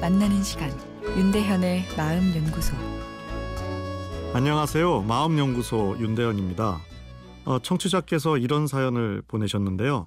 [0.00, 0.70] 만나는 시간
[1.02, 2.76] 윤대현의 마음 연구소
[4.32, 5.02] 안녕하세요.
[5.02, 6.78] 마음 연구소 윤대현입니다.
[7.44, 10.06] 어, 청취자께서 이런 사연을 보내셨는데요.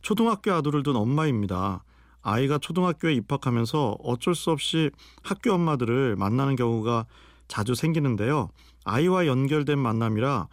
[0.00, 1.84] 초등학교 아들을 둔 엄마입니다.
[2.22, 4.90] 아이가 초등학교에 입학하면서 어쩔 수 없이
[5.22, 7.04] 학교 엄마들을 만나는 경우가
[7.46, 8.48] 자주 생기는데요.
[8.86, 10.48] 아이와 연결된 만남이라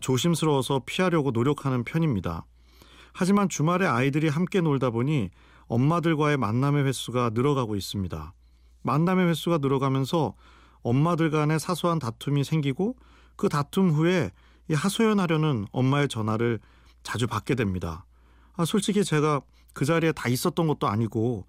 [0.00, 2.46] 조심스러워서 피하려고 노력하는 편입니다.
[3.12, 5.30] 하지만 주말에 아이들이 함께 놀다 보니
[5.66, 8.32] 엄마들과의 만남의 횟수가 늘어가고 있습니다.
[8.82, 10.34] 만남의 횟수가 늘어가면서
[10.82, 12.96] 엄마들 간의 사소한 다툼이 생기고
[13.36, 14.30] 그 다툼 후에
[14.72, 16.60] 하소연하려는 엄마의 전화를
[17.02, 18.04] 자주 받게 됩니다.
[18.56, 19.40] 아, 솔직히 제가
[19.72, 21.46] 그 자리에 다 있었던 것도 아니고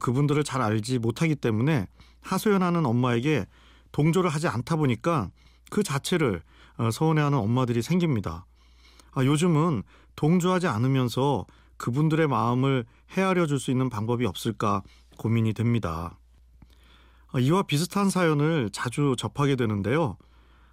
[0.00, 1.86] 그분들을 잘 알지 못하기 때문에
[2.22, 3.46] 하소연하는 엄마에게
[3.92, 5.30] 동조를 하지 않다 보니까
[5.70, 6.42] 그 자체를
[6.78, 8.46] 어, 서운해하는 엄마들이 생깁니다.
[9.12, 9.82] 아, 요즘은
[10.16, 12.84] 동조하지 않으면서 그분들의 마음을
[13.16, 14.82] 헤아려 줄 수 있는 방법이 없을까
[15.16, 16.18] 고민이 됩니다.
[17.32, 20.16] 아, 이와 비슷한 사연을 자주 접하게 되는데요.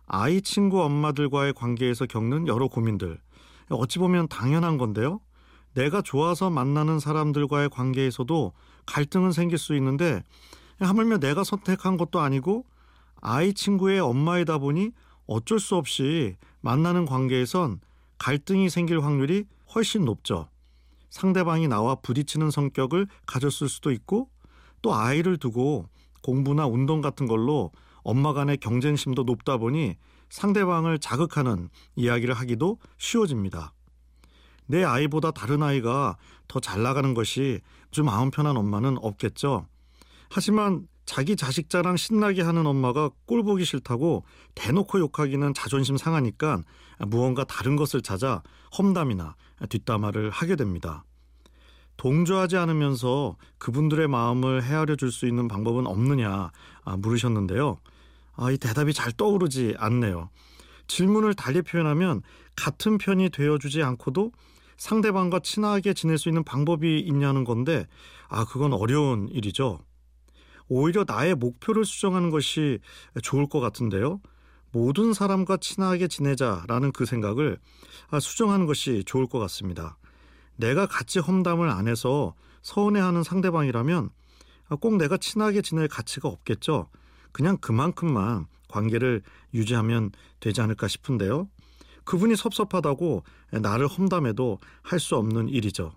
[0.05, 3.19] 아이 친구 엄마들과의 관계에서 겪는 여러 고민들.
[3.69, 5.19] 어찌 보면 당연한 건데요.
[5.73, 8.53] 내가 좋아서 만나는 사람들과의 관계에서도
[8.85, 10.21] 갈등은 생길 수 있는데
[10.79, 12.65] 하물며 내가 선택한 것도 아니고
[13.21, 14.91] 아이 친구의 엄마이다 보니
[15.25, 17.79] 어쩔 수 없이 만나는 관계에선
[18.19, 20.49] 갈등이 생길 확률이 훨씬 높죠.
[21.13, 24.31] 상대방이 나와 부딪히는 성격을 가졌을 수도 있고
[24.81, 25.87] 또 아이를 두고
[26.23, 27.71] 공부나 운동 같은 걸로
[28.03, 29.95] 엄마 간의 경쟁심도 높다 보니
[30.31, 33.73] 상대방을 자극하는 이야기를 하기도 쉬워집니다.
[34.65, 39.67] 내 아이보다 다른 아이가 더 잘 나가는 것이 좀 마음 편한 엄마는 없겠죠.
[40.31, 44.25] 하지만 자기 자식 자랑 신나게 하는 엄마가 꼴 보기 싫다고
[44.55, 46.63] 대놓고 욕하기는 자존심 상하니까
[47.05, 48.41] 무언가 다른 것을 찾아
[48.75, 49.35] 험담이나
[49.69, 51.05] 뒷담화를 하게 됩니다.
[51.97, 56.51] 동조하지 않으면서 그분들의 마음을 헤아려 줄 수 있는 방법은 없느냐
[56.83, 57.77] 아, 물으셨는데요.
[58.35, 60.31] 아, 이 대답이 잘 떠오르지 않네요.
[60.87, 62.23] 질문을 달리 표현하면
[62.55, 64.31] 같은 편이 되어주지 않고도
[64.77, 67.85] 상대방과 친하게 지낼 수 있는 방법이 있냐는 건데,
[68.29, 69.77] 아, 그건 어려운 일이죠.
[70.73, 72.79] 오히려 나의 목표를 수정하는 것이
[73.21, 74.19] 좋을 것 같은데요.
[74.71, 77.59] 모든 사람과 친하게 지내자라는 그 생각을
[78.09, 79.97] 아, 수정하는 것이 좋을 것 같습니다.
[80.55, 84.09] 내가 같이 험담을 안 해서 서운해하는 상대방이라면
[84.69, 86.89] 아, 꼭 내가 친하게 지낼 가치가 없겠죠.
[87.31, 89.21] 그냥 그만큼만 관계를
[89.53, 90.09] 유지하면
[90.39, 91.49] 되지 않을까 싶은데요.
[92.03, 93.23] 그분이 섭섭하다고
[93.61, 95.93] 나를 험담해도 할 수 없는 일이죠.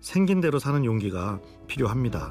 [0.00, 2.30] 생긴 대로 사는 용기가 필요합니다.